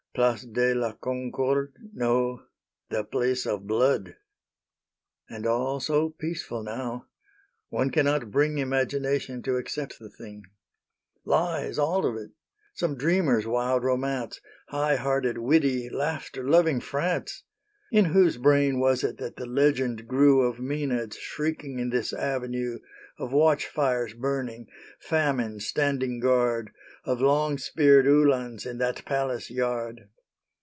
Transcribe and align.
Place 0.21 0.41
de 0.43 0.73
la 0.73 0.91
Concorde 0.91 1.71
no, 1.93 2.43
the 2.89 3.05
Place 3.05 3.45
of 3.47 3.65
Blood! 3.65 4.17
And 5.29 5.47
all 5.47 5.79
so 5.79 6.09
peaceful 6.09 6.63
now! 6.63 7.05
One 7.69 7.91
cannot 7.91 8.29
bring 8.29 8.57
Imagination 8.57 9.41
to 9.43 9.55
accept 9.55 9.99
the 9.99 10.09
thing. 10.09 10.43
Lies, 11.23 11.77
all 11.79 12.05
of 12.05 12.17
it! 12.17 12.31
some 12.73 12.97
dreamer's 12.97 13.47
wild 13.47 13.85
romance 13.85 14.41
High 14.67 14.97
hearted, 14.97 15.37
witty, 15.37 15.89
laughter 15.89 16.43
loving 16.45 16.81
France! 16.81 17.43
In 17.89 18.05
whose 18.05 18.35
brain 18.37 18.79
was 18.81 19.03
it 19.05 19.17
that 19.19 19.35
the 19.37 19.45
legend 19.45 20.07
grew 20.09 20.41
Of 20.41 20.59
Maenads 20.59 21.17
shrieking 21.17 21.77
in 21.79 21.89
this 21.89 22.11
avenue, 22.13 22.79
Of 23.17 23.31
watch 23.33 23.67
fires 23.67 24.13
burning, 24.13 24.67
Famine 25.01 25.59
standing 25.59 26.19
guard, 26.21 26.71
Of 27.03 27.19
long 27.19 27.57
speared 27.57 28.05
Uhlans 28.07 28.65
in 28.65 28.77
that 28.77 29.03
palace 29.05 29.51
yard! 29.51 30.07